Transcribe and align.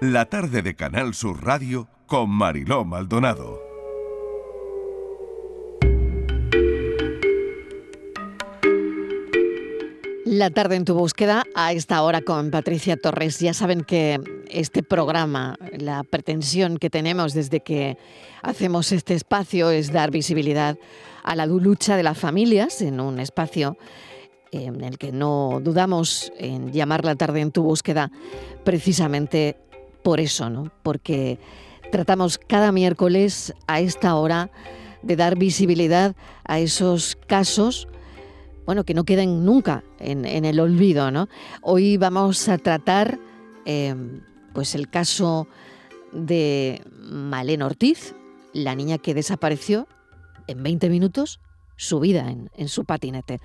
la 0.00 0.26
tarde 0.26 0.60
de 0.60 0.76
Canal 0.76 1.14
Sur 1.14 1.42
Radio 1.42 1.88
con 2.06 2.28
Mariló 2.28 2.84
Maldonado. 2.84 3.62
La 10.26 10.50
tarde 10.50 10.76
en 10.76 10.84
tu 10.84 10.94
búsqueda 10.94 11.44
a 11.54 11.72
esta 11.72 12.02
hora 12.02 12.20
con 12.20 12.50
Patricia 12.50 12.98
Torres. 12.98 13.38
Ya 13.40 13.54
saben 13.54 13.84
que 13.84 14.20
este 14.50 14.82
programa, 14.82 15.56
la 15.78 16.02
pretensión 16.02 16.76
que 16.76 16.90
tenemos 16.90 17.32
desde 17.32 17.60
que 17.60 17.96
hacemos 18.42 18.92
este 18.92 19.14
espacio 19.14 19.70
es 19.70 19.92
dar 19.92 20.10
visibilidad 20.10 20.76
a 21.22 21.36
la 21.36 21.46
lucha 21.46 21.96
de 21.96 22.02
las 22.02 22.18
familias 22.18 22.82
en 22.82 23.00
un 23.00 23.18
espacio 23.18 23.78
en 24.52 24.84
el 24.84 24.98
que 24.98 25.12
no 25.12 25.60
dudamos 25.62 26.32
en 26.38 26.72
llamar 26.72 27.04
la 27.04 27.16
tarde 27.16 27.40
en 27.40 27.50
tu 27.50 27.62
búsqueda 27.62 28.10
precisamente 28.64 29.56
por 30.06 30.20
eso, 30.20 30.50
¿no? 30.50 30.70
Porque 30.84 31.40
tratamos 31.90 32.38
cada 32.38 32.70
miércoles 32.70 33.52
a 33.66 33.80
esta 33.80 34.14
hora 34.14 34.52
de 35.02 35.16
dar 35.16 35.36
visibilidad 35.36 36.14
a 36.44 36.60
esos 36.60 37.18
casos, 37.26 37.88
bueno, 38.66 38.84
que 38.84 38.94
no 38.94 39.02
queden 39.02 39.44
nunca 39.44 39.82
en, 39.98 40.24
el 40.44 40.60
olvido, 40.60 41.10
¿no? 41.10 41.28
Hoy 41.60 41.96
vamos 41.96 42.48
a 42.48 42.56
tratar, 42.56 43.18
em, 43.64 44.20
pues, 44.54 44.76
el 44.76 44.88
caso 44.88 45.48
de 46.12 46.80
Malén 47.02 47.62
Ortiz, 47.62 48.14
la 48.52 48.76
niña 48.76 48.98
que 48.98 49.12
desapareció 49.12 49.88
en 50.46 50.62
20 50.62 50.88
minutos, 50.88 51.40
su 51.74 51.98
vida 51.98 52.30
en, 52.30 52.48
en 52.56 52.68
su 52.68 52.84
patinete. 52.84 53.40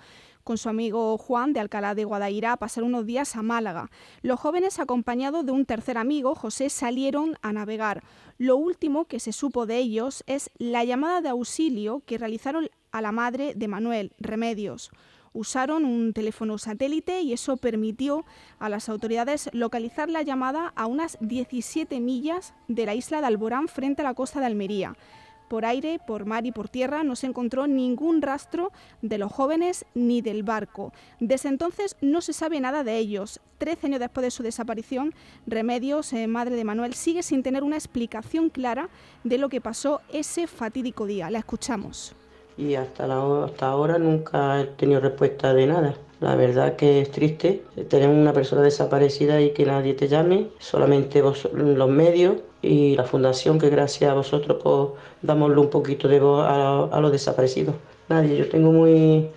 con 0.48 0.56
su 0.56 0.70
amigo 0.70 1.18
Juan 1.18 1.52
de 1.52 1.60
Alcalá 1.60 1.94
de 1.94 2.06
Guadaira 2.06 2.52
a 2.52 2.56
pasar 2.56 2.82
unos 2.82 3.04
días 3.04 3.36
a 3.36 3.42
Málaga. 3.42 3.90
Los 4.22 4.40
jóvenes, 4.40 4.78
acompañados 4.78 5.44
de 5.44 5.52
un 5.52 5.66
tercer 5.66 5.98
amigo, 5.98 6.34
José, 6.34 6.70
salieron 6.70 7.36
a 7.42 7.52
navegar. 7.52 8.02
Lo 8.38 8.56
último 8.56 9.04
que 9.04 9.20
se 9.20 9.32
supo 9.32 9.66
de 9.66 9.76
ellos 9.76 10.24
es 10.26 10.48
la 10.56 10.84
llamada 10.84 11.20
de 11.20 11.28
auxilio 11.28 12.02
que 12.06 12.16
realizaron 12.16 12.70
a 12.92 13.02
la 13.02 13.12
madre 13.12 13.52
de 13.54 13.68
Manuel, 13.68 14.14
Remedios 14.18 14.90
usaron 15.34 15.84
un 15.84 16.14
teléfono 16.14 16.56
satélite 16.56 17.20
y 17.20 17.34
eso 17.34 17.58
permitió 17.58 18.24
a 18.58 18.70
las 18.70 18.88
autoridades 18.88 19.50
localizar 19.52 20.08
la 20.08 20.22
llamada 20.22 20.72
a 20.74 20.86
unas 20.86 21.18
17 21.20 22.00
millas 22.00 22.54
de 22.66 22.86
la 22.86 22.94
isla 22.94 23.20
de 23.20 23.26
Alborán 23.26 23.68
frente 23.68 24.00
a 24.00 24.06
la 24.06 24.14
costa 24.14 24.40
de 24.40 24.46
Almería. 24.46 24.96
Por 25.48 25.64
aire, 25.64 25.98
por 26.06 26.26
mar 26.26 26.46
y 26.46 26.52
por 26.52 26.68
tierra 26.68 27.02
no 27.02 27.16
se 27.16 27.26
encontró 27.26 27.66
ningún 27.66 28.22
rastro 28.22 28.72
de 29.02 29.18
los 29.18 29.32
jóvenes 29.32 29.86
ni 29.94 30.20
del 30.20 30.42
barco. 30.42 30.92
Desde 31.20 31.48
entonces 31.48 31.96
no 32.00 32.20
se 32.20 32.32
sabe 32.32 32.60
nada 32.60 32.84
de 32.84 32.98
ellos. 32.98 33.40
Trece 33.58 33.86
años 33.86 34.00
después 34.00 34.22
de 34.22 34.30
su 34.30 34.42
desaparición, 34.42 35.14
Remedios, 35.46 36.12
eh, 36.12 36.26
madre 36.26 36.54
de 36.54 36.64
Manuel, 36.64 36.94
sigue 36.94 37.22
sin 37.22 37.42
tener 37.42 37.64
una 37.64 37.76
explicación 37.76 38.50
clara 38.50 38.88
de 39.24 39.38
lo 39.38 39.48
que 39.48 39.60
pasó 39.60 40.00
ese 40.12 40.46
fatídico 40.46 41.06
día. 41.06 41.30
La 41.30 41.38
escuchamos. 41.38 42.14
Y 42.58 42.74
hasta, 42.74 43.04
hasta 43.44 43.68
ahora 43.68 43.98
nunca 43.98 44.60
he 44.60 44.64
tenido 44.64 45.00
respuesta 45.00 45.54
de 45.54 45.66
nada. 45.68 45.94
La 46.20 46.34
verdad 46.34 46.74
que 46.74 47.00
es 47.00 47.12
triste 47.12 47.62
tener 47.88 48.08
una 48.08 48.32
persona 48.32 48.62
desaparecida 48.62 49.40
y 49.40 49.52
que 49.52 49.64
nadie 49.64 49.94
te 49.94 50.08
llame, 50.08 50.48
solamente 50.58 51.22
vos, 51.22 51.48
los 51.52 51.88
medios 51.88 52.38
y 52.60 52.96
la 52.96 53.04
fundación 53.04 53.60
que 53.60 53.70
gracias 53.70 54.10
a 54.10 54.14
vosotros 54.14 54.58
pues, 54.60 55.00
damosle 55.22 55.60
un 55.60 55.70
poquito 55.70 56.08
de 56.08 56.18
voz 56.18 56.44
a, 56.44 57.00
los 57.00 57.12
desaparecidos. 57.12 57.76
Nadie, 58.08 58.36
yo 58.36 58.48
tengo 58.48 58.72
muy 58.72 59.28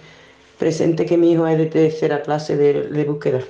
presente 0.57 1.05
que 1.05 1.17
mi 1.17 1.33
hijo 1.33 1.45
es 1.45 1.59
de 1.59 1.67
tercera 1.67 2.23
clase 2.23 2.57
de, 2.57 3.03
búsqueda. 3.03 3.41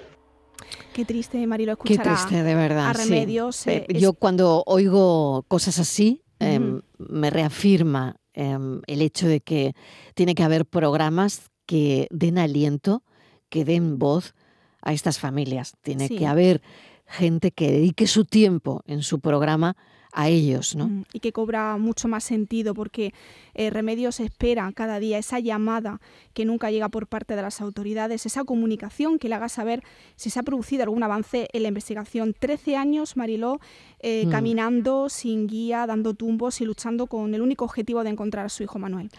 Qué 0.91 1.05
triste, 1.05 1.47
Marilo, 1.47 1.71
escuchar 1.71 2.03
Qué 2.03 2.09
triste, 2.09 2.43
de 2.43 2.55
verdad, 2.55 2.89
a 2.89 2.93
Remedios. 2.93 3.65
Eh, 3.67 3.85
yo 3.97 4.11
cuando 4.11 4.63
oigo 4.65 5.45
cosas 5.47 5.79
así, 5.79 6.21
em, 6.39 6.81
me 6.97 7.29
reafirma 7.29 8.17
em, 8.33 8.81
el 8.87 9.01
hecho 9.01 9.27
de 9.27 9.41
que 9.41 9.73
tiene 10.15 10.35
que 10.35 10.43
haber 10.43 10.65
programas 10.65 11.51
que 11.65 12.07
den 12.11 12.37
aliento, 12.37 13.03
que 13.49 13.65
den 13.65 13.99
voz 13.99 14.33
a 14.81 14.93
estas 14.93 15.19
familias. 15.19 15.75
Tiene 15.81 16.09
que 16.09 16.25
haber 16.25 16.61
gente 17.11 17.51
que 17.51 17.71
dedique 17.71 18.07
su 18.07 18.25
tiempo 18.25 18.83
en 18.87 19.03
su 19.03 19.19
programa 19.19 19.75
a 20.13 20.29
ellos, 20.29 20.75
¿no? 20.75 20.87
Mm, 20.87 21.03
y 21.13 21.19
que 21.19 21.31
cobra 21.31 21.77
mucho 21.77 22.07
más 22.07 22.23
sentido 22.23 22.73
porque 22.73 23.13
eh, 23.53 23.69
Remedios 23.69 24.19
espera 24.19 24.71
cada 24.75 24.99
día 24.99 25.17
esa 25.17 25.39
llamada 25.39 26.01
que 26.33 26.45
nunca 26.45 26.69
llega 26.71 26.89
por 26.89 27.07
parte 27.07 27.35
de 27.35 27.41
las 27.41 27.61
autoridades, 27.61 28.25
esa 28.25 28.43
comunicación 28.43 29.19
que 29.19 29.29
le 29.29 29.35
haga 29.35 29.49
saber 29.49 29.83
si 30.15 30.29
se 30.29 30.39
ha 30.39 30.43
producido 30.43 30.83
algún 30.83 31.03
avance 31.03 31.47
en 31.53 31.63
la 31.63 31.69
investigación. 31.69 32.33
Trece 32.37 32.75
años, 32.75 33.15
Mariló, 33.15 33.59
eh, 33.99 34.25
mm. 34.25 34.29
caminando 34.29 35.09
sin 35.09 35.47
guía, 35.47 35.85
dando 35.87 36.13
tumbos 36.13 36.61
y 36.61 36.65
luchando 36.65 37.07
con 37.07 37.33
el 37.33 37.41
único 37.41 37.65
objetivo 37.65 38.03
de 38.03 38.09
encontrar 38.09 38.45
a 38.45 38.49
su 38.49 38.63
hijo 38.63 38.79
Manuel. 38.79 39.09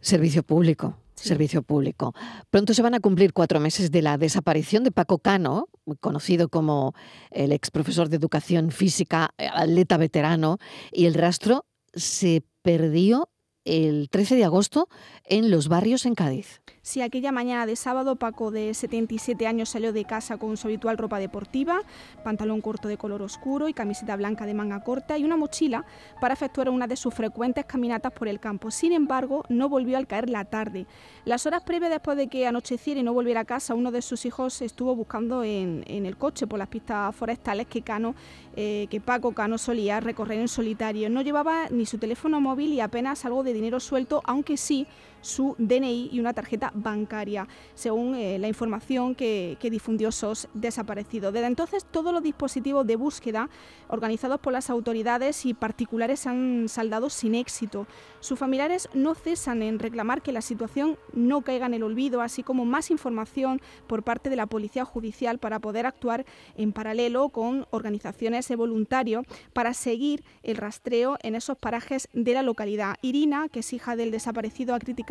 Servicio 0.00 0.42
público, 0.42 0.96
servicio 1.20 1.62
público. 1.62 2.14
Pronto 2.50 2.74
se 2.74 2.82
van 2.82 2.94
a 2.94 3.00
cumplir 3.00 3.32
cuatro 3.32 3.60
meses 3.60 3.90
de 3.90 4.02
la 4.02 4.18
desaparición 4.18 4.84
de 4.84 4.92
Paco 4.92 5.18
Cano, 5.18 5.68
conocido 6.00 6.48
como 6.48 6.94
el 7.30 7.52
ex 7.52 7.70
profesor 7.70 8.08
de 8.08 8.16
educación 8.16 8.70
física, 8.70 9.34
atleta 9.38 9.96
veterano, 9.96 10.58
y 10.92 11.06
el 11.06 11.14
rastro 11.14 11.66
se 11.94 12.44
perdió 12.62 13.30
el 13.64 14.08
13 14.10 14.36
de 14.36 14.44
agosto 14.44 14.88
en 15.24 15.50
los 15.50 15.68
barrios 15.68 16.06
en 16.06 16.14
Cádiz. 16.14 16.60
Si 16.82 17.02
aquella 17.02 17.30
mañana 17.30 17.66
de 17.66 17.76
sábado 17.76 18.16
Paco 18.16 18.50
de 18.50 18.72
77 18.72 19.46
años 19.46 19.68
salió 19.68 19.92
de 19.92 20.06
casa 20.06 20.38
con 20.38 20.56
su 20.56 20.66
habitual 20.66 20.96
ropa 20.96 21.18
deportiva, 21.18 21.82
pantalón 22.24 22.62
corto 22.62 22.88
de 22.88 22.96
color 22.96 23.20
oscuro 23.20 23.68
y 23.68 23.74
camiseta 23.74 24.16
blanca 24.16 24.46
de 24.46 24.54
manga 24.54 24.82
corta 24.82 25.18
y 25.18 25.24
una 25.24 25.36
mochila 25.36 25.84
para 26.22 26.32
efectuar 26.32 26.70
una 26.70 26.86
de 26.86 26.96
sus 26.96 27.12
frecuentes 27.12 27.66
caminatas 27.66 28.12
por 28.12 28.28
el 28.28 28.40
campo. 28.40 28.70
Sin 28.70 28.92
embargo, 28.92 29.44
no 29.50 29.68
volvió 29.68 29.98
al 29.98 30.06
caer 30.06 30.30
la 30.30 30.46
tarde. 30.46 30.86
Las 31.26 31.44
horas 31.44 31.62
previas 31.64 31.90
después 31.90 32.16
de 32.16 32.28
que 32.28 32.46
anocheciera 32.46 32.98
y 32.98 33.02
no 33.02 33.12
volviera 33.12 33.40
a 33.40 33.44
casa, 33.44 33.74
uno 33.74 33.90
de 33.90 34.00
sus 34.00 34.24
hijos 34.24 34.62
estuvo 34.62 34.96
buscando 34.96 35.44
en, 35.44 35.84
el 35.86 36.16
coche 36.16 36.46
por 36.46 36.58
las 36.58 36.68
pistas 36.68 37.14
forestales 37.14 37.66
que 37.66 37.82
Cano, 37.82 38.14
eh, 38.56 38.86
que 38.88 39.02
Paco 39.02 39.32
Cano 39.32 39.58
solía 39.58 40.00
recorrer 40.00 40.40
en 40.40 40.48
solitario. 40.48 41.10
No 41.10 41.20
llevaba 41.20 41.68
ni 41.70 41.84
su 41.84 41.98
teléfono 41.98 42.40
móvil 42.40 42.72
y 42.72 42.80
apenas 42.80 43.26
algo 43.26 43.42
de 43.42 43.52
dinero 43.52 43.80
suelto, 43.80 44.22
aunque 44.24 44.56
sí 44.56 44.86
su 45.20 45.54
DNI 45.58 46.10
y 46.12 46.20
una 46.20 46.32
tarjeta 46.32 46.72
bancaria, 46.74 47.46
según 47.74 48.14
eh, 48.14 48.38
la 48.38 48.48
información 48.48 49.14
que, 49.14 49.56
difundió 49.70 50.10
SOS 50.10 50.48
desaparecido. 50.52 51.30
Desde 51.30 51.46
entonces, 51.46 51.84
todos 51.84 52.12
los 52.12 52.24
dispositivos 52.24 52.84
de 52.86 52.96
búsqueda 52.96 53.48
organizados 53.88 54.40
por 54.40 54.52
las 54.52 54.68
autoridades 54.68 55.46
y 55.46 55.54
particulares 55.54 56.26
han 56.26 56.68
saldado 56.68 57.08
sin 57.08 57.36
éxito. 57.36 57.86
Sus 58.18 58.38
familiares 58.38 58.88
no 58.94 59.14
cesan 59.14 59.62
en 59.62 59.78
reclamar 59.78 60.22
que 60.22 60.32
la 60.32 60.40
situación 60.40 60.98
no 61.12 61.42
caiga 61.42 61.66
en 61.66 61.74
el 61.74 61.84
olvido, 61.84 62.20
así 62.20 62.42
como 62.42 62.64
más 62.64 62.90
información 62.90 63.60
por 63.86 64.02
parte 64.02 64.28
de 64.28 64.36
la 64.36 64.46
Policía 64.46 64.84
Judicial 64.84 65.38
para 65.38 65.60
poder 65.60 65.86
actuar 65.86 66.24
en 66.56 66.72
paralelo 66.72 67.28
con 67.28 67.66
organizaciones 67.70 68.48
de 68.48 68.56
voluntarios 68.56 69.24
para 69.52 69.72
seguir 69.72 70.24
el 70.42 70.56
rastreo 70.56 71.16
en 71.22 71.34
esos 71.34 71.56
parajes 71.56 72.08
de 72.12 72.34
la 72.34 72.42
localidad. 72.42 72.96
Irina, 73.02 73.48
que 73.48 73.60
es 73.60 73.72
hija 73.72 73.94
del 73.94 74.10
desaparecido, 74.10 74.74
ha 74.74 74.78
criticado 74.78 75.09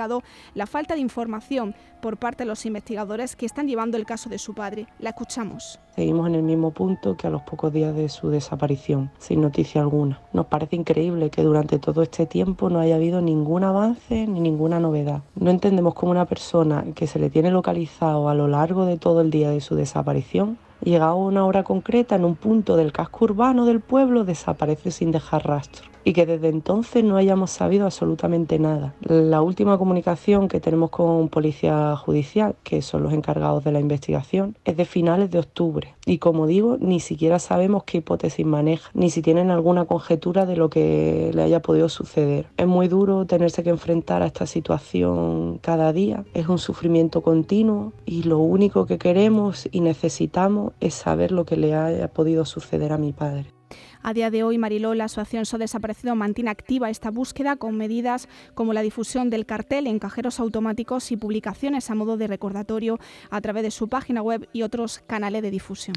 la 0.54 0.66
falta 0.66 0.94
de 0.94 1.02
información 1.02 1.76
por 2.02 2.18
parte 2.18 2.44
de 2.44 2.48
los 2.48 2.66
investigadores 2.66 3.36
que 3.36 3.46
están 3.46 3.68
llevando 3.68 3.98
el 3.98 4.06
caso 4.06 4.30
de 4.30 4.38
su 4.38 4.54
padre. 4.54 4.88
La 5.00 5.10
escuchamos. 5.10 5.80
Seguimos 5.96 6.28
en 6.28 6.36
el 6.36 6.44
mismo 6.44 6.72
punto 6.72 7.18
que 7.18 7.28
a 7.28 7.30
los 7.30 7.42
pocos 7.42 7.74
días 7.74 7.94
de 7.94 8.08
su 8.08 8.30
desaparición, 8.30 9.12
sin 9.18 9.42
noticia 9.42 9.82
alguna. 9.82 10.22
Nos 10.32 10.46
parece 10.46 10.78
increíble 10.78 11.30
que 11.30 11.44
durante 11.44 11.80
todo 11.80 12.02
este 12.02 12.26
tiempo 12.26 12.70
no 12.70 12.80
haya 12.80 12.96
habido 12.96 13.20
ningún 13.20 13.66
avance 13.66 14.26
ni 14.26 14.40
ninguna 14.40 14.80
novedad. 14.80 15.22
No 15.36 15.52
entendemos 15.52 15.94
cómo 15.96 16.14
una 16.14 16.26
persona 16.26 16.86
que 16.96 17.08
se 17.08 17.20
le 17.20 17.30
tiene 17.30 17.52
localizado 17.52 18.30
a 18.30 18.36
lo 18.36 18.48
largo 18.48 18.86
de 18.86 18.98
todo 18.98 19.20
el 19.20 19.32
día 19.32 19.50
de 19.50 19.60
su 19.60 19.76
desaparición 19.76 20.58
llegado 20.82 21.12
a 21.12 21.16
una 21.16 21.46
hora 21.46 21.64
concreta 21.64 22.16
en 22.16 22.24
un 22.24 22.36
punto 22.36 22.78
del 22.78 22.94
casco 22.94 23.26
urbano 23.26 23.66
del 23.66 23.82
pueblo, 23.82 24.24
desaparece 24.24 24.92
sin 24.92 25.12
dejar 25.12 25.46
rastro 25.46 25.90
y 26.10 26.14
que 26.14 26.26
desde 26.26 26.50
entonces 26.50 27.04
no 27.04 27.18
hayamos 27.18 27.52
sabido 27.52 27.86
absolutamente 27.86 28.58
nada. 28.58 28.96
La 29.02 29.44
última 29.44 29.78
comunicación 29.78 30.48
que 30.48 30.60
tenemos 30.60 30.90
con 30.90 31.30
Policía 31.30 31.96
Judicial, 31.98 32.56
que 32.64 32.82
son 32.82 33.04
los 33.04 33.14
encargados 33.14 33.64
de 33.64 33.72
la 33.72 33.80
investigación, 33.80 34.58
es 34.66 34.76
de 34.76 34.86
finales 34.86 35.30
de 35.30 35.38
octubre 35.38 35.94
y 36.08 36.18
como 36.18 36.48
digo, 36.48 36.78
ni 36.80 37.00
siquiera 37.00 37.38
sabemos 37.38 37.84
qué 37.84 38.00
hipótesis 38.00 38.44
maneja, 38.44 38.90
ni 38.96 39.12
si 39.12 39.22
tienen 39.22 39.52
alguna 39.52 39.86
conjetura 39.86 40.48
de 40.48 40.56
lo 40.56 40.72
que 40.72 41.30
le 41.32 41.44
haya 41.44 41.62
podido 41.62 41.90
suceder. 41.90 42.48
Es 42.58 42.66
muy 42.66 42.88
duro 42.88 43.28
tenerse 43.28 43.62
que 43.62 43.70
enfrentar 43.70 44.24
a 44.24 44.26
esta 44.26 44.48
situación 44.48 45.60
cada 45.62 45.94
día, 45.94 46.26
es 46.34 46.48
un 46.48 46.58
sufrimiento 46.58 47.22
continuo 47.22 47.94
y 48.08 48.24
lo 48.24 48.40
único 48.40 48.88
que 48.88 48.98
queremos 48.98 49.70
y 49.72 49.82
necesitamos 49.82 50.74
es 50.80 50.96
saber 50.96 51.32
lo 51.32 51.46
que 51.46 51.56
le 51.56 51.76
haya 51.76 52.08
podido 52.08 52.46
suceder 52.46 52.94
a 52.94 52.98
mi 52.98 53.14
padre. 53.14 53.59
A 54.02 54.14
día 54.14 54.32
de 54.32 54.44
hoy, 54.44 54.58
Mariló, 54.58 54.94
la 54.94 55.06
Asociación 55.06 55.46
So 55.46 55.58
Desaparecido 55.58 56.16
mantiene 56.16 56.50
activa 56.50 56.90
esta 56.90 57.12
búsqueda 57.12 57.58
con 57.58 57.76
medidas 57.76 58.30
como 58.56 58.74
la 58.74 58.82
difusión 58.82 59.30
del 59.30 59.46
cartel 59.46 59.88
en 59.88 60.00
cajeros 60.00 60.40
automáticos 60.40 61.12
y 61.12 61.18
publicaciones 61.18 61.90
a 61.90 61.96
modo 61.96 62.16
de 62.16 62.28
recordatorio 62.28 63.00
a 63.30 63.42
través 63.42 63.64
de 63.64 63.72
su 63.72 63.90
página 63.90 64.22
web 64.22 64.48
y 64.54 64.62
otros 64.62 65.00
canales 65.06 65.42
de 65.42 65.52
difusión. 65.52 65.96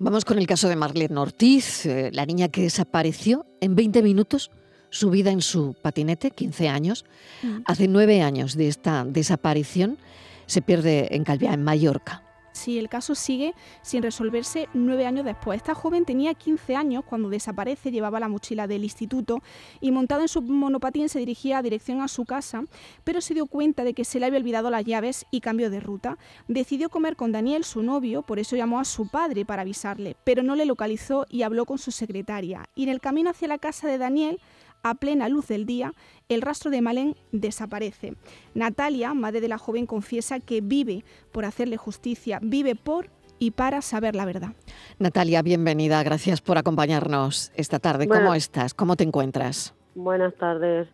Vamos 0.00 0.24
con 0.24 0.38
el 0.38 0.46
caso 0.46 0.68
de 0.68 0.74
Marlene 0.74 1.16
Ortiz, 1.16 1.86
eh, 1.86 2.10
la 2.12 2.26
niña 2.26 2.48
que 2.48 2.62
desapareció 2.62 3.46
en 3.60 3.76
20 3.76 4.02
minutos 4.02 4.50
subida 4.90 5.30
en 5.30 5.40
su 5.40 5.74
patinete, 5.80 6.32
15 6.32 6.68
años. 6.68 7.04
Mm. 7.42 7.62
Hace 7.66 7.88
nueve 7.88 8.22
años 8.22 8.56
de 8.56 8.68
esta 8.68 9.04
desaparición 9.04 9.98
se 10.46 10.60
pierde 10.60 11.14
en 11.14 11.24
Calviá, 11.24 11.54
en 11.54 11.62
Mallorca 11.62 12.23
si 12.54 12.78
el 12.78 12.88
caso 12.88 13.14
sigue 13.14 13.54
sin 13.82 14.02
resolverse 14.02 14.68
nueve 14.72 15.06
años 15.06 15.24
después. 15.24 15.58
Esta 15.58 15.74
joven 15.74 16.04
tenía 16.04 16.32
15 16.32 16.76
años 16.76 17.04
cuando 17.04 17.28
desaparece, 17.28 17.90
llevaba 17.90 18.20
la 18.20 18.28
mochila 18.28 18.66
del 18.66 18.84
instituto 18.84 19.42
y 19.80 19.90
montada 19.90 20.22
en 20.22 20.28
su 20.28 20.40
monopatín 20.40 21.08
se 21.08 21.18
dirigía 21.18 21.58
a 21.58 21.62
dirección 21.62 22.00
a 22.00 22.08
su 22.08 22.24
casa, 22.24 22.64
pero 23.02 23.20
se 23.20 23.34
dio 23.34 23.46
cuenta 23.46 23.84
de 23.84 23.92
que 23.92 24.04
se 24.04 24.20
le 24.20 24.26
había 24.26 24.38
olvidado 24.38 24.70
las 24.70 24.84
llaves 24.84 25.26
y 25.30 25.40
cambió 25.40 25.68
de 25.68 25.80
ruta. 25.80 26.16
Decidió 26.48 26.88
comer 26.88 27.16
con 27.16 27.32
Daniel, 27.32 27.64
su 27.64 27.82
novio, 27.82 28.22
por 28.22 28.38
eso 28.38 28.56
llamó 28.56 28.80
a 28.80 28.84
su 28.84 29.08
padre 29.08 29.44
para 29.44 29.62
avisarle, 29.62 30.16
pero 30.24 30.42
no 30.42 30.54
le 30.54 30.64
localizó 30.64 31.26
y 31.28 31.42
habló 31.42 31.66
con 31.66 31.78
su 31.78 31.90
secretaria. 31.90 32.68
Y 32.74 32.84
en 32.84 32.88
el 32.90 33.00
camino 33.00 33.30
hacia 33.30 33.48
la 33.48 33.58
casa 33.58 33.88
de 33.88 33.98
Daniel, 33.98 34.40
a 34.84 34.94
plena 34.94 35.28
luz 35.28 35.48
del 35.48 35.66
día, 35.66 35.92
el 36.28 36.42
rastro 36.42 36.70
de 36.70 36.82
Malen 36.82 37.16
desaparece. 37.32 38.14
Natalia, 38.54 39.14
madre 39.14 39.40
de 39.40 39.48
la 39.48 39.58
joven, 39.58 39.86
confiesa 39.86 40.38
que 40.38 40.60
vive 40.60 41.04
por 41.32 41.44
hacerle 41.44 41.76
justicia, 41.76 42.38
vive 42.40 42.76
por 42.76 43.08
y 43.38 43.50
para 43.50 43.82
saber 43.82 44.14
la 44.14 44.26
verdad. 44.26 44.50
Natalia, 44.98 45.42
bienvenida, 45.42 46.02
gracias 46.02 46.40
por 46.40 46.58
acompañarnos 46.58 47.50
esta 47.56 47.78
tarde. 47.78 48.06
¿Cómo 48.06 48.34
estás? 48.34 48.74
¿Cómo 48.74 48.94
te 48.94 49.04
encuentras? 49.04 49.74
Buenas 49.94 50.34
tardes. 50.36 50.86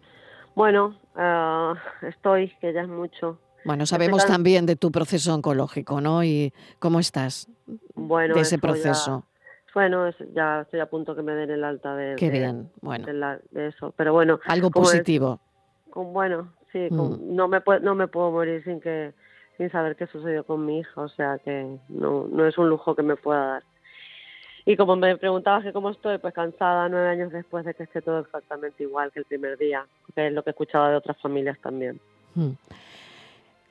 Bueno, 0.54 0.96
ah, 1.16 1.74
estoy, 2.02 2.52
que 2.60 2.72
ya 2.72 2.82
es 2.82 2.88
mucho. 2.88 3.38
Bueno, 3.64 3.86
sabemos 3.86 4.24
también 4.24 4.66
de 4.66 4.76
tu 4.76 4.90
proceso 4.90 5.34
oncológico, 5.34 6.00
¿no? 6.00 6.24
Y 6.24 6.54
cómo 6.78 6.98
estás 7.00 7.48
bueno, 7.94 8.34
de 8.34 8.40
ese 8.40 8.58
proceso. 8.58 9.26
Bueno, 9.74 10.08
ya 10.34 10.62
estoy 10.62 10.80
a 10.80 10.86
punto 10.86 11.14
que 11.14 11.22
me 11.22 11.32
den 11.32 11.50
el 11.50 11.64
alta 11.64 11.94
de, 11.94 12.16
Qué 12.16 12.30
bien, 12.30 12.70
bueno. 12.80 13.06
de, 13.50 13.68
eso. 13.68 13.92
Pero 13.96 14.12
bueno. 14.12 14.40
Algo 14.46 14.70
positivo. 14.70 15.40
con, 15.90 16.12
bueno, 16.12 16.52
sí, 16.72 16.88
mm. 16.90 17.34
no, 17.34 17.48
me 17.48 17.62
no 17.82 17.94
me 17.94 18.08
puedo 18.08 18.30
morir 18.30 18.62
sin 18.64 18.80
que 18.80 19.12
sin 19.56 19.70
saber 19.70 19.94
qué 19.94 20.06
sucedió 20.06 20.42
con 20.44 20.64
mi 20.64 20.78
hija, 20.78 21.02
o 21.02 21.08
sea 21.10 21.38
que 21.38 21.76
no, 21.90 22.26
no 22.28 22.46
es 22.46 22.56
un 22.56 22.70
lujo 22.70 22.94
que 22.94 23.02
me 23.02 23.16
pueda 23.16 23.44
dar. 23.44 23.62
Y 24.64 24.76
como 24.76 24.96
me 24.96 25.16
preguntabas 25.18 25.64
que 25.64 25.72
cómo 25.72 25.90
estoy, 25.90 26.16
pues 26.18 26.32
cansada 26.32 26.88
nueve 26.88 27.08
años 27.08 27.30
después 27.30 27.64
de 27.64 27.74
que 27.74 27.82
esté 27.82 28.00
todo 28.00 28.20
exactamente 28.20 28.82
igual 28.82 29.12
que 29.12 29.18
el 29.18 29.26
primer 29.26 29.58
día, 29.58 29.86
que 30.14 30.28
es 30.28 30.32
lo 30.32 30.42
que 30.42 30.50
escuchaba 30.50 30.90
de 30.90 30.96
otras 30.96 31.18
familias 31.18 31.58
también. 31.60 32.00
Mm. 32.34 32.52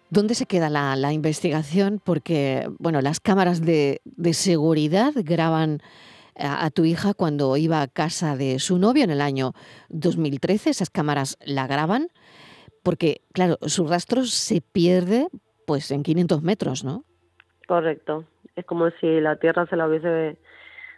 ¿Dónde 0.10 0.34
se 0.34 0.46
queda 0.46 0.70
la, 0.70 1.14
investigación? 1.14 2.02
Porque, 2.04 2.68
bueno, 2.80 3.02
las 3.02 3.20
cámaras 3.20 3.62
de, 3.62 4.02
seguridad 4.34 5.14
graban 5.16 5.82
a, 6.36 6.70
tu 6.72 6.86
hija 6.86 7.14
cuando 7.14 7.56
iba 7.58 7.82
a 7.82 7.88
casa 7.88 8.36
de 8.36 8.60
su 8.60 8.80
novio 8.80 9.04
en 9.04 9.12
el 9.12 9.22
año 9.22 9.54
2013. 9.90 10.72
Esas 10.72 10.90
cámaras 10.90 11.38
la 11.46 11.68
graban 11.68 12.08
porque, 12.84 13.22
claro, 13.34 13.58
su 13.62 13.88
rastro 13.88 14.24
se 14.24 14.62
pierde 14.62 15.28
pues 15.68 15.92
en 15.92 16.02
500 16.02 16.42
metros, 16.42 16.84
¿no? 16.84 17.04
Correcto. 17.68 18.26
Es 18.56 18.66
como 18.66 18.90
si 19.00 19.22
la 19.22 19.36
tierra 19.36 19.68
se 19.68 19.76
la 19.76 19.88
hubiese 19.88 20.38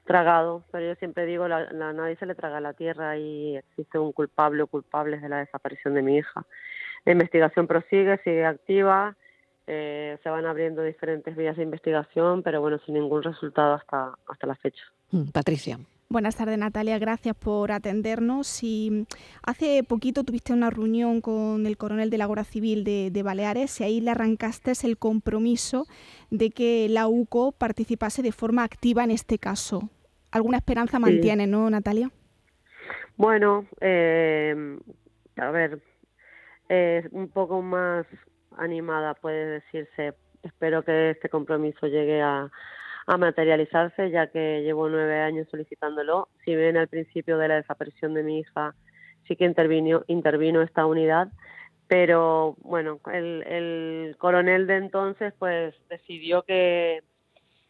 tragado, 0.06 0.64
pero 0.72 0.88
yo 0.88 0.96
siempre 0.96 1.26
digo, 1.26 1.48
la, 1.48 1.72
nadie 1.72 2.16
se 2.16 2.26
le 2.26 2.36
traga 2.36 2.62
la 2.62 2.74
tierra 2.74 3.18
y 3.18 3.58
existe 3.58 4.00
un 4.00 4.14
culpable 4.14 4.64
o 4.64 4.68
culpables 4.68 5.22
de 5.22 5.30
la 5.30 5.40
desaparición 5.40 5.96
de 5.96 6.02
mi 6.02 6.18
hija. 6.18 6.46
La 7.06 7.14
investigación 7.14 7.68
prosigue, 7.68 8.20
sigue 8.24 8.46
activa, 8.46 9.16
eh, 9.68 10.18
se 10.24 10.30
van 10.30 10.46
abriendo 10.46 10.84
diferentes 10.84 11.36
vías 11.36 11.58
de 11.58 11.64
investigación, 11.64 12.44
pero 12.44 12.62
bueno, 12.62 12.80
sin 12.86 12.96
ningún 12.96 13.24
resultado 13.24 13.76
hasta, 13.76 14.14
hasta 14.28 14.48
la 14.48 14.56
fecha. 14.56 14.84
Mm, 15.12 15.30
Patricia. 15.32 15.78
Buenas 16.12 16.36
tardes, 16.36 16.58
Natalia. 16.58 17.00
Gracias 17.00 17.34
por 17.38 17.72
atendernos. 17.72 18.64
Y 18.64 19.08
hace 19.44 19.82
poquito 19.84 20.26
tuviste 20.26 20.52
una 20.52 20.70
reunión 20.70 21.22
con 21.22 21.66
el 21.66 21.78
coronel 21.78 22.10
de 22.10 22.18
la 22.18 22.26
Guardia 22.26 22.44
Civil 22.44 22.84
de, 22.84 23.24
Baleares 23.24 23.80
y 23.80 23.86
ahí 23.86 24.02
le 24.02 24.12
arrancaste 24.12 24.74
el 24.84 24.98
compromiso 24.98 25.86
de 26.30 26.50
que 26.50 26.90
la 26.90 27.08
UCO 27.08 27.54
participase 27.54 28.24
de 28.24 28.34
forma 28.34 28.66
activa 28.66 29.06
en 29.06 29.12
este 29.12 29.40
caso. 29.40 29.90
¿Alguna 30.32 30.58
esperanza 30.58 31.00
mantiene, 31.00 31.48
no, 31.48 31.70
Natalia? 31.70 32.12
Bueno, 33.16 33.66
eh, 33.80 34.78
a 35.38 35.52
ver, 35.52 35.80
eh, 36.74 37.06
un 37.12 37.28
poco 37.28 37.62
más 37.62 38.06
animada, 38.56 39.14
puede 39.16 39.60
decirse. 39.60 40.14
Espero 40.42 40.84
que 40.84 41.10
este 41.10 41.28
compromiso 41.28 41.86
llegue 41.88 42.22
a, 42.22 42.50
materializarse, 43.08 44.10
ya 44.10 44.28
que 44.28 44.62
llevo 44.64 44.88
nueve 44.88 45.20
años 45.20 45.50
solicitándolo. 45.52 46.30
Si 46.46 46.56
bien 46.56 46.78
al 46.78 46.88
principio 46.88 47.38
de 47.38 47.50
la 47.50 47.56
desaparición 47.56 48.14
de 48.14 48.24
mi 48.24 48.40
hija 48.40 48.74
sí 49.28 49.36
que 49.36 49.44
intervino, 49.44 50.06
intervino 50.08 50.62
esta 50.62 50.86
unidad, 50.86 51.28
pero 51.88 52.56
bueno, 52.62 53.02
el, 53.12 53.44
el 53.44 54.16
coronel 54.18 54.66
de 54.66 54.78
entonces 54.78 55.34
pues 55.38 55.76
decidió 55.90 56.44
que, 56.44 57.04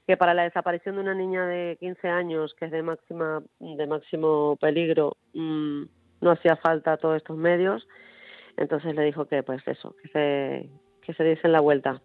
que 0.05 0.15
para 0.15 0.35
la 0.35 0.43
desaparición 0.43 0.93
de 0.95 1.01
una 1.01 1.15
niña 1.15 1.47
de 1.47 1.75
15 1.79 2.07
años, 2.07 2.53
que 2.53 2.65
es 2.65 2.71
de 2.71 2.83
máxima 2.83 3.41
de 3.59 3.87
máximo 3.87 4.57
peligro, 4.57 5.17
mm, 5.33 5.85
no 6.21 6.31
hacía 6.31 6.55
falta 6.57 6.97
todos 6.97 7.17
estos 7.17 7.35
medios 7.35 7.87
entonces 8.57 8.95
le 8.95 9.03
dijo 9.03 9.25
que 9.25 9.43
pues 9.43 9.61
eso, 9.67 9.95
que 10.01 10.07
se, 10.09 10.69
que 11.01 11.13
se 11.13 11.23
diesen 11.23 11.51
la 11.51 11.59
vuelta. 11.59 12.01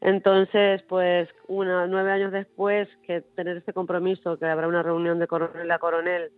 Entonces, 0.00 0.82
pues 0.88 1.28
una, 1.48 1.86
nueve 1.86 2.12
años 2.12 2.32
después 2.32 2.88
que 3.06 3.20
tener 3.20 3.56
este 3.56 3.72
compromiso, 3.72 4.38
que 4.38 4.46
habrá 4.46 4.68
una 4.68 4.82
reunión 4.82 5.18
de 5.18 5.26
coronel 5.26 5.70
a 5.70 5.78
coronel 5.78 6.30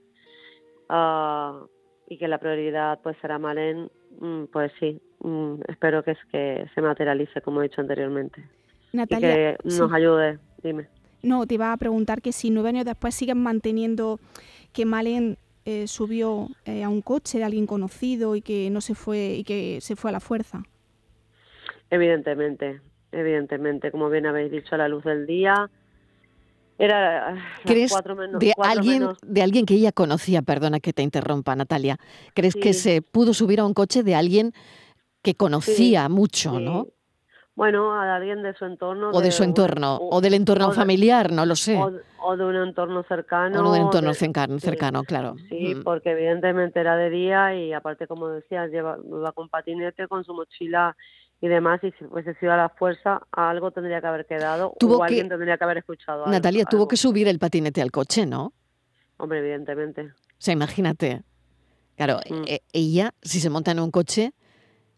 uh, 0.89 1.67
y 2.09 2.17
que 2.17 2.29
la 2.29 2.39
prioridad 2.39 3.01
pues 3.03 3.17
será 3.21 3.39
Malén, 3.39 3.91
mm, 4.19 4.45
pues 4.47 4.73
sí, 4.81 5.01
mm, 5.21 5.57
espero 5.69 6.03
que 6.03 6.13
es 6.13 6.19
que 6.33 6.67
se 6.75 6.81
materialice 6.81 7.43
como 7.43 7.61
he 7.61 7.69
dicho 7.69 7.83
anteriormente. 7.83 8.43
Natalia, 8.93 9.31
y 9.31 9.35
que 9.35 9.59
nos 9.65 9.93
ayude, 9.93 10.39
dime. 10.63 10.89
No, 11.23 11.47
te 11.47 11.55
iba 11.55 11.73
a 11.73 11.77
preguntar 11.77 12.23
que 12.23 12.33
si 12.33 12.51
nueve 12.51 12.71
años 12.71 12.87
después 12.87 13.15
siguen 13.15 13.43
manteniendo 13.43 14.19
que 14.73 14.87
Malen 14.87 15.37
eh, 15.65 15.87
subió 15.87 16.49
eh, 16.65 16.83
a 16.83 16.89
un 16.89 17.03
coche 17.03 17.39
de 17.39 17.45
alguien 17.45 17.67
conocido 17.67 18.37
y 18.37 18.43
que 18.43 18.71
no 18.71 18.81
se 18.81 18.95
fue 18.95 19.35
y 19.37 19.45
que 19.45 19.79
se 19.81 19.97
fue 19.97 20.11
a 20.11 20.13
la 20.13 20.21
fuerza. 20.21 20.63
Evidentemente, 21.91 22.81
evidentemente, 23.13 23.91
como 23.91 24.09
bien 24.11 24.27
habéis 24.27 24.51
dicho, 24.53 24.75
a 24.75 24.79
la 24.79 24.89
luz 24.89 25.05
del 25.05 25.27
día. 25.27 25.71
Era 26.79 27.37
¿Crees 27.67 27.93
cuatro 27.93 28.17
menos, 28.17 28.41
de 28.41 28.53
cuatro 28.57 28.81
alguien, 28.81 29.03
menos- 29.03 29.19
de 29.21 29.43
alguien 29.43 29.67
que 29.67 29.75
ella 29.75 29.93
conocía, 29.93 30.41
perdona 30.41 30.81
que 30.81 30.95
te 30.95 31.03
interrumpa, 31.03 31.55
Natalia, 31.55 31.99
¿crees 32.33 32.55
que 32.55 32.73
se 32.73 33.03
pudo 33.03 33.35
subir 33.35 33.61
a 33.61 33.67
un 33.67 33.75
coche 33.75 34.03
de 34.03 34.15
alguien 34.15 34.53
que 35.23 35.35
conocía 35.35 36.09
mucho, 36.09 36.57
sí. 36.57 36.65
no? 36.65 36.87
Bueno, 37.57 37.93
a 37.93 38.17
alguien 38.17 38.43
de 38.43 38.55
su 38.55 38.65
entorno. 38.65 39.11
O 39.11 39.21
de 39.21 39.31
su 39.33 39.43
entorno, 39.43 39.97
o- 39.97 40.17
o 40.17 40.21
del 40.21 40.35
entorno 40.35 40.67
o 40.67 40.71
de- 40.71 40.75
familiar, 40.77 41.31
no 41.33 41.45
lo 41.45 41.57
sé. 41.57 41.77
o, 41.77 41.93
o 42.23 42.37
de 42.37 42.45
un 42.45 42.57
entorno 42.57 43.03
cercano. 43.03 43.59
o 43.61 43.73
de 43.73 43.81
un 43.81 43.87
entorno 43.87 44.15
cercano, 44.15 44.59
sí. 44.59 44.65
cercano, 44.67 45.03
claro. 45.05 45.37
Sí, 45.49 45.75
Mm. 45.75 45.83
porque 45.83 46.13
evidentemente 46.13 46.81
era 46.81 46.97
de 46.97 47.11
día 47.11 47.55
y 47.55 47.73
aparte, 47.73 48.07
como 48.07 48.29
decías, 48.29 48.71
lleva, 48.71 48.97
iba 49.05 49.33
con 49.33 49.49
patinete, 49.49 50.09
con 50.09 50.25
su 50.25 50.33
mochila 50.33 50.97
y 51.43 51.49
demás, 51.49 51.81
y 51.83 51.91
si 51.93 52.05
fuese 52.05 52.35
sido 52.37 52.53
a 52.53 52.57
la 52.57 52.69
fuerza, 52.71 53.21
algo 53.33 53.71
tendría 53.73 54.01
que 54.01 54.07
haber 54.07 54.27
quedado 54.27 54.73
Tuvo 54.79 54.97
o 54.97 54.99
que- 55.01 55.05
alguien 55.07 55.29
tendría 55.29 55.59
que 55.59 55.65
haber 55.65 55.79
escuchado 55.79 56.21
algo. 56.21 56.31
Natalia 56.31 56.65
tuvo 56.65 56.83
algo. 56.83 56.89
que 56.89 56.97
subir 56.97 57.29
el 57.29 57.39
patinete 57.39 57.83
al 57.83 57.91
coche, 57.91 58.27
¿no? 58.27 58.53
Hombre, 59.19 59.41
evidentemente. 59.41 60.03
O 60.03 60.13
sea, 60.39 60.53
imagínate. 60.55 61.23
Claro, 61.97 62.21
Mm. 62.31 62.45
e- 62.47 62.63
ella, 62.73 63.13
si 63.21 63.41
se 63.41 63.51
monta 63.51 63.73
en 63.73 63.81
un 63.81 63.91
coche, 63.91 64.33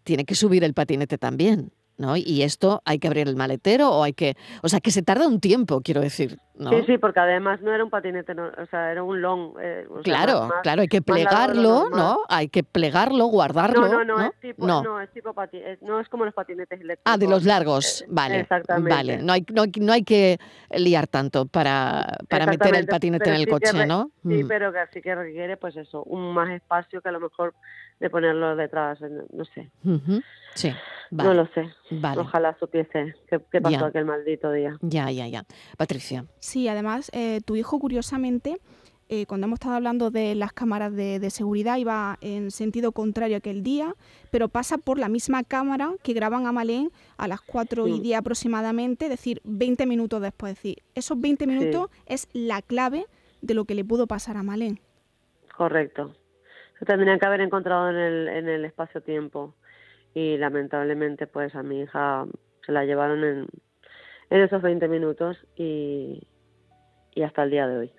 tiene 0.04 0.24
que 0.24 0.34
subir 0.36 0.62
el 0.64 0.74
patinete 0.74 1.18
también, 1.18 1.72
¿no? 2.02 2.18
Y 2.18 2.42
esto 2.42 2.82
hay 2.84 2.98
que 2.98 3.06
abrir 3.06 3.28
el 3.28 3.36
maletero 3.36 3.90
o 3.90 4.02
hay 4.02 4.12
que... 4.12 4.36
O 4.62 4.68
sea, 4.68 4.80
que 4.80 4.90
se 4.90 5.00
tarda 5.02 5.26
un 5.26 5.40
tiempo, 5.40 5.80
quiero 5.80 6.02
decir, 6.02 6.38
¿no? 6.54 6.70
Sí, 6.70 6.82
sí, 6.86 6.98
porque 6.98 7.18
además 7.20 7.60
no 7.62 7.72
era 7.72 7.82
un 7.82 7.90
patinete, 7.90 8.34
no, 8.34 8.46
o 8.46 8.66
sea, 8.70 8.92
era 8.92 9.02
un 9.02 9.20
long. 9.22 9.54
eh, 9.60 9.86
sea, 9.88 10.02
Claro, 10.02 10.42
más- 10.48 10.62
claro, 10.62 10.82
hay 10.82 10.88
que 10.88 11.00
plegarlo. 11.02 11.88
¿no? 11.90 12.18
Hay 12.28 12.48
que 12.48 12.62
plegarlo, 12.62 13.26
guardarlo, 13.26 13.80
No, 13.88 14.04
no, 14.04 14.18
no, 14.18 14.26
es 14.26 14.38
tipo, 14.40 14.66
No. 14.66 14.82
no. 14.82 15.00
es 15.00 15.10
tipo 15.12 15.32
pati- 15.34 15.62
es- 15.64 15.80
no 15.82 15.98
es 16.00 16.08
como 16.08 16.24
los 16.24 16.34
patinetes 16.34 16.80
eléctricos. 16.80 17.12
Ah, 17.12 17.16
de 17.16 17.26
los 17.28 17.44
largos, 17.44 18.02
Eh, 18.02 18.06
vale. 18.08 18.40
exactamente. 18.40 18.94
Vale, 18.94 19.18
no 19.22 19.32
hay, 19.32 19.46
no, 19.52 19.62
hay- 19.62 19.72
no 19.80 19.92
hay 19.92 20.04
que 20.04 20.38
liar 20.70 21.06
tanto 21.06 21.46
para, 21.46 22.18
para 22.28 22.46
meter 22.46 22.74
el 22.76 22.86
patinete 22.86 23.24
pero 23.24 23.34
en 23.36 23.40
el 23.40 23.44
sí 23.46 23.50
coche, 23.50 23.86
¿no? 23.86 24.10
Sí, 24.22 24.44
Mm. 24.44 24.48
pero 24.48 24.72
que 24.72 24.78
sí 24.92 25.00
que 25.02 25.14
requiere, 25.14 25.56
pues 25.56 25.76
eso, 25.76 26.02
un 26.04 26.34
más 26.34 26.50
espacio 26.50 27.00
que 27.00 27.08
a 27.08 27.12
lo 27.12 27.20
mejor 27.20 27.54
de 28.00 28.10
ponerlo 28.10 28.56
detrás, 28.56 28.98
no, 29.00 29.44
sé, 29.44 29.70
Sí, 30.54 30.72
vale. 31.10 31.28
no 31.28 31.34
lo 31.34 31.46
sé. 31.54 31.68
vale. 31.92 32.20
Ojalá 32.20 32.56
supiese 32.58 33.14
qué, 33.28 33.40
qué 33.50 33.60
pasó 33.60 33.78
Ya. 33.78 33.86
aquel 33.86 34.04
maldito 34.04 34.50
día. 34.50 34.76
Ya, 34.80 35.10
ya, 35.10 35.28
ya. 35.28 35.44
Patricia. 35.78 36.24
Sí, 36.42 36.66
además, 36.66 37.08
eh, 37.14 37.40
tu 37.44 37.54
hijo, 37.54 37.78
curiosamente, 37.78 38.58
eh, 39.08 39.26
cuando 39.26 39.46
hemos 39.46 39.58
estado 39.58 39.76
hablando 39.76 40.10
de 40.10 40.34
las 40.34 40.52
cámaras 40.52 40.92
de, 40.92 41.20
de 41.20 41.30
seguridad, 41.30 41.76
iba 41.76 42.18
en 42.20 42.50
sentido 42.50 42.90
contrario 42.90 43.36
aquel 43.36 43.62
día, 43.62 43.94
pero 44.32 44.48
pasa 44.48 44.76
por 44.76 44.98
la 44.98 45.08
misma 45.08 45.44
cámara 45.44 45.92
que 46.02 46.14
graban 46.14 46.46
a 46.48 46.52
Malén 46.52 46.90
a 47.16 47.28
las 47.28 47.40
4 47.42 47.86
y 47.86 47.92
Sí. 47.92 48.00
10 48.00 48.18
aproximadamente, 48.18 49.04
es 49.04 49.10
decir, 49.12 49.40
20 49.44 49.86
minutos 49.86 50.20
después. 50.20 50.54
Es 50.54 50.58
decir, 50.58 50.82
esos 50.96 51.20
20 51.20 51.46
minutos 51.46 51.90
es 52.06 52.28
la 52.32 52.60
clave 52.60 53.06
de 53.40 53.54
lo 53.54 53.64
que 53.64 53.76
le 53.76 53.84
pudo 53.84 54.08
pasar 54.08 54.36
a 54.36 54.42
Malén. 54.42 54.80
Correcto. 55.56 56.12
Se 56.80 56.84
tendrían 56.86 57.20
que 57.20 57.26
haber 57.26 57.40
encontrado 57.40 57.88
en 57.88 57.96
el, 57.96 58.28
en 58.28 58.48
el 58.48 58.64
espacio-tiempo 58.64 59.54
y 60.12 60.38
lamentablemente 60.38 61.28
pues 61.28 61.54
a 61.54 61.62
mi 61.62 61.82
hija 61.82 62.26
se 62.66 62.72
la 62.72 62.84
llevaron 62.84 63.22
en, 63.22 63.46
en 64.30 64.40
esos 64.40 64.60
20 64.60 64.88
minutos 64.88 65.36
y, 65.54 66.26
y 67.14 67.22
hasta 67.22 67.42
el 67.42 67.50
día 67.50 67.66
de 67.66 67.78
hoy. 67.78 67.92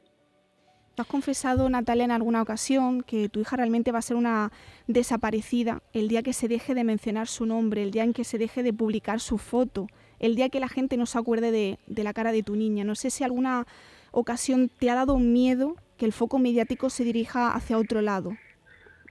¿Tú 0.96 1.02
has 1.02 1.08
confesado, 1.08 1.68
Natalia, 1.70 2.06
en 2.06 2.12
alguna 2.12 2.42
ocasión 2.42 3.02
que 3.02 3.28
tu 3.28 3.40
hija 3.40 3.58
realmente 3.58 3.92
va 3.92 4.00
a 4.00 4.04
ser 4.04 4.16
una 4.16 4.52
desaparecida 4.86 5.82
el 5.92 6.08
día 6.08 6.22
que 6.22 6.34
se 6.34 6.48
deje 6.48 6.76
de 6.76 6.84
mencionar 6.84 7.28
su 7.28 7.48
nombre, 7.48 7.82
el 7.82 7.90
día 7.90 8.04
en 8.04 8.14
que 8.14 8.24
se 8.24 8.38
deje 8.38 8.62
de 8.62 8.74
publicar 8.74 9.20
su 9.20 9.40
foto, 9.40 9.88
el 10.20 10.36
día 10.36 10.50
que 10.50 10.60
la 10.60 10.68
gente 10.68 10.96
no 10.96 11.08
se 11.08 11.18
acuerde 11.18 11.52
de, 11.52 11.80
de 11.88 12.04
la 12.04 12.14
cara 12.14 12.32
de 12.32 12.44
tu 12.44 12.56
niña? 12.56 12.84
No 12.84 12.94
sé 12.94 13.10
si 13.10 13.24
alguna 13.24 13.66
ocasión 14.12 14.70
te 14.70 14.92
ha 14.92 14.96
dado 14.96 15.18
miedo 15.18 15.76
que 15.98 16.06
el 16.06 16.14
foco 16.14 16.38
mediático 16.38 16.92
se 16.92 17.04
dirija 17.04 17.54
hacia 17.54 17.80
otro 17.80 18.02
lado. 18.02 18.34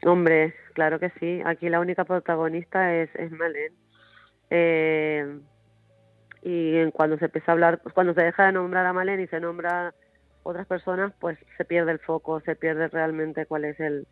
Hombre, 0.05 0.55
claro 0.75 1.01
que 1.01 1.11
sí. 1.19 1.41
Aquí 1.45 1.69
la 1.69 1.81
única 1.81 2.05
protagonista 2.05 2.95
es, 2.95 3.11
es 3.15 3.31
Malén. 3.33 3.73
Eh, 4.51 5.41
y 6.43 6.77
en 6.77 6.91
cuando 6.91 7.19
se 7.19 7.27
empieza 7.27 7.53
a 7.53 7.55
hablar, 7.55 7.81
pues 7.83 7.95
cuando 7.95 8.15
se 8.15 8.23
deja 8.23 8.47
de 8.47 8.53
nombrar 8.53 8.85
a 8.87 8.93
Malén 8.93 9.21
y 9.21 9.29
se 9.29 9.41
nombra 9.41 9.95
otras 10.43 10.67
personas, 10.67 11.13
pues 11.21 11.39
se 11.57 11.65
pierde 11.65 11.93
el 11.93 12.01
foco, 12.01 12.41
se 12.41 12.57
pierde 12.57 12.89
realmente 12.89 13.47
cuál 13.47 13.65
es 13.65 13.79
el, 13.79 14.07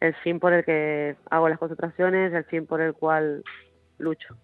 el 0.00 0.14
fin 0.16 0.40
por 0.40 0.52
el 0.52 0.64
que 0.64 1.16
hago 1.30 1.48
las 1.48 1.58
concentraciones, 1.58 2.32
el 2.32 2.44
fin 2.44 2.66
por 2.66 2.80
el 2.80 2.94
cual 2.94 3.44
lucho. 3.98 4.36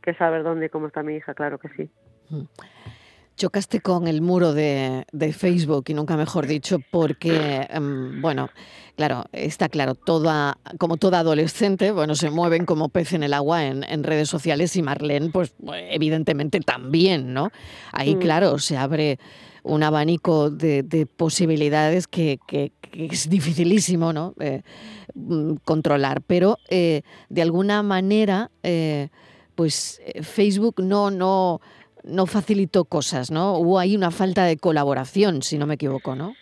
Que 0.00 0.14
saber 0.14 0.44
dónde 0.44 0.66
y 0.66 0.68
cómo 0.68 0.86
está 0.86 1.02
mi 1.02 1.16
hija, 1.16 1.34
claro 1.34 1.58
que 1.58 1.68
sí. 1.70 1.90
Chocaste 3.36 3.80
con 3.80 4.08
el 4.08 4.22
muro 4.22 4.54
de, 4.54 5.04
de 5.12 5.32
Facebook, 5.34 5.84
y 5.88 5.94
nunca 5.94 6.16
mejor 6.16 6.46
dicho, 6.46 6.78
porque, 6.90 7.66
em, 7.68 8.22
bueno, 8.22 8.48
claro, 8.96 9.26
está 9.32 9.68
claro, 9.68 9.94
toda, 9.94 10.56
como 10.78 10.96
toda 10.96 11.18
adolescente, 11.18 11.92
bueno, 11.92 12.14
se 12.14 12.30
mueven 12.30 12.64
como 12.64 12.88
pez 12.88 13.12
en 13.12 13.22
el 13.22 13.34
agua 13.34 13.66
en, 13.66 13.84
en 13.84 14.04
redes 14.04 14.30
sociales 14.30 14.74
y 14.76 14.82
Marlene, 14.82 15.28
pues 15.30 15.52
evidentemente 15.90 16.60
también, 16.60 17.34
¿no? 17.34 17.50
Ahí, 17.92 18.14
Mm. 18.14 18.18
claro, 18.20 18.58
se 18.58 18.78
abre 18.78 19.18
un 19.62 19.82
abanico 19.82 20.48
de, 20.48 20.82
de 20.82 21.04
posibilidades 21.04 22.06
que, 22.06 22.38
que- 22.46 22.72
que 22.80 23.06
es 23.06 23.28
dificilísimo, 23.28 24.14
¿no? 24.14 24.32
Eh, 24.40 24.62
mm, 25.14 25.56
controlar, 25.64 26.22
pero 26.22 26.56
eh, 26.70 27.02
de 27.28 27.42
alguna 27.42 27.82
manera, 27.82 28.50
eh, 28.62 29.08
pues 29.54 30.00
Facebook 30.22 30.76
no, 30.82 31.10
no, 31.10 31.60
no 32.06 32.26
facilitó 32.26 32.84
cosas, 32.84 33.30
¿no? 33.30 33.58
Hubo 33.58 33.78
ahí 33.78 33.96
una 33.96 34.10
falta 34.10 34.44
de 34.44 34.56
colaboración, 34.56 35.42
si 35.42 35.58
no 35.58 35.66
me 35.66 35.74
equivoco, 35.74 36.14
¿no? 36.14 36.34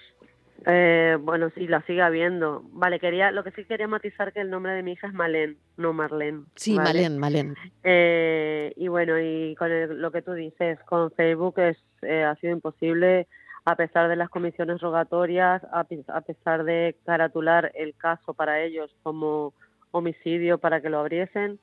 Eh, 0.67 1.19
bueno, 1.21 1.51
sí, 1.55 1.67
la 1.67 1.83
sigue 1.83 2.01
habiendo. 2.01 2.63
Vale, 2.73 2.99
quería, 2.99 3.31
lo 3.33 3.45
que 3.45 3.51
sí 3.51 3.65
quería 3.65 3.87
matizar 3.87 4.33
que 4.33 4.41
el 4.41 4.49
nombre 4.51 4.73
de 4.73 4.83
mi 4.83 4.93
hija 4.93 5.09
es 5.09 5.13
Malén, 5.13 5.59
no 5.77 5.93
Marlene. 5.93 6.45
Sí, 6.55 6.75
¿vale? 6.75 6.89
Malén, 7.03 7.19
Malén. 7.19 7.55
Eh, 7.83 8.73
y 8.77 8.89
bueno, 8.89 9.21
y 9.21 9.55
con 9.57 9.71
el- 9.71 10.01
lo 10.01 10.11
que 10.11 10.23
tú 10.23 10.33
dices, 10.33 10.79
con 10.87 11.11
Facebook 11.13 11.59
es, 11.59 11.77
eh, 12.03 12.23
ha 12.25 12.35
sido 12.37 12.53
imposible, 12.55 13.27
a 13.67 13.77
pesar 13.77 14.09
de 14.09 14.17
las 14.17 14.31
comisiones 14.31 14.81
rogatorias, 14.81 15.63
a, 15.65 15.87
a 16.09 16.21
pesar 16.23 16.65
de 16.65 16.97
caratular 17.05 17.71
el 17.75 17.95
caso 17.95 18.33
para 18.33 18.63
ellos 18.63 18.91
como 19.03 19.53
homicidio 19.91 20.59
para 20.59 20.81
que 20.81 20.89
lo 20.89 20.99
abriesen, 20.99 21.61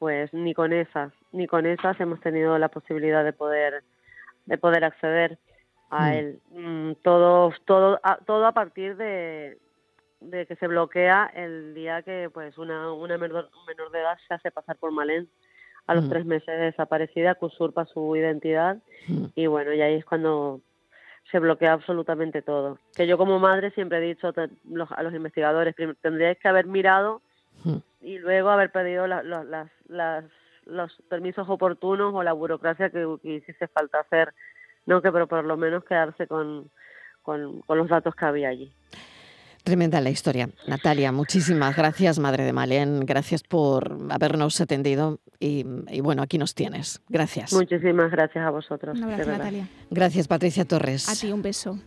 pues 0.00 0.32
ni 0.32 0.54
con 0.54 0.72
esas, 0.72 1.12
ni 1.30 1.46
con 1.46 1.66
esas 1.66 2.00
hemos 2.00 2.18
tenido 2.20 2.58
la 2.58 2.68
posibilidad 2.70 3.22
de 3.22 3.34
poder, 3.34 3.84
de 4.46 4.56
poder 4.58 4.82
acceder 4.82 5.38
a 5.90 6.06
Mm. 6.08 6.12
él. 6.14 6.40
Mm, 6.52 6.92
todo, 7.02 7.52
todo, 7.66 8.00
a, 8.02 8.16
todo 8.24 8.46
a 8.46 8.52
partir 8.52 8.96
de, 8.96 9.58
de 10.20 10.46
que 10.46 10.56
se 10.56 10.66
bloquea 10.68 11.30
el 11.34 11.74
día 11.74 12.00
que 12.02 12.30
pues 12.32 12.56
una, 12.56 12.90
una 12.94 13.18
menor, 13.18 13.50
menor 13.68 13.90
de 13.92 14.00
edad 14.00 14.16
se 14.26 14.32
hace 14.34 14.50
pasar 14.50 14.76
por 14.76 14.90
Malén 14.90 15.28
a 15.86 15.94
los 15.94 16.04
Mm. 16.06 16.08
tres 16.08 16.24
meses 16.24 16.46
de 16.46 16.64
desaparecida, 16.64 17.34
que 17.34 17.44
usurpa 17.44 17.84
su 17.84 18.16
identidad 18.16 18.78
Mm. 19.06 19.24
y 19.34 19.46
bueno, 19.48 19.74
y 19.74 19.82
ahí 19.82 19.96
es 19.96 20.04
cuando 20.06 20.60
se 21.30 21.38
bloquea 21.40 21.74
absolutamente 21.74 22.40
todo. 22.40 22.78
Que 22.96 23.06
yo 23.06 23.18
como 23.18 23.38
madre 23.38 23.70
siempre 23.72 23.98
he 23.98 24.00
dicho 24.14 24.32
a 24.34 25.02
los 25.02 25.14
investigadores, 25.14 25.76
tendríais 26.00 26.38
que 26.38 26.48
haber 26.48 26.66
mirado. 26.66 27.20
Y 28.00 28.18
luego 28.18 28.50
haber 28.50 28.70
pedido 28.72 29.06
la- 29.06 29.22
la- 29.22 29.44
las, 29.44 29.70
las, 29.88 30.24
los 30.66 30.92
permisos 31.08 31.48
oportunos 31.48 32.12
o 32.14 32.22
la 32.22 32.32
burocracia 32.32 32.90
que, 32.90 33.06
que 33.22 33.34
hiciese 33.36 33.68
falta 33.68 34.00
hacer, 34.00 34.32
no 34.86 35.02
que 35.02 35.10
pero 35.12 35.26
por 35.26 35.44
lo 35.44 35.56
menos 35.56 35.84
quedarse 35.84 36.26
con, 36.26 36.70
con, 37.22 37.60
con 37.62 37.78
los 37.78 37.88
datos 37.88 38.14
que 38.14 38.24
había 38.24 38.48
allí. 38.48 38.72
Tremenda 39.62 40.00
la 40.00 40.08
historia. 40.08 40.48
Natalia, 40.66 41.12
muchísimas 41.12 41.76
gracias, 41.76 42.18
madre 42.18 42.44
de 42.44 42.52
Malén. 42.54 43.00
Gracias 43.00 43.42
por 43.42 43.98
habernos 44.10 44.58
atendido 44.60 45.20
y, 45.38 45.66
y 45.88 46.00
bueno, 46.00 46.22
aquí 46.22 46.38
nos 46.38 46.54
tienes. 46.54 47.02
Gracias. 47.10 47.52
Muchísimas 47.52 48.10
gracias 48.10 48.42
a 48.46 48.50
vosotros. 48.50 48.96
Un 48.98 49.04
abrazo. 49.04 49.30
Natalia. 49.30 49.68
Gracias, 49.90 50.28
Patricia 50.28 50.64
Torres. 50.64 51.08
A 51.10 51.14
ti 51.14 51.30
un 51.30 51.42
beso. 51.42 51.78